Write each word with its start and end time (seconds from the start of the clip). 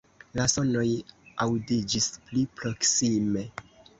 La 0.37 0.45
sonoj 0.53 0.85
aŭdiĝis 1.45 2.09
pli 2.29 2.47
proksime. 2.61 3.47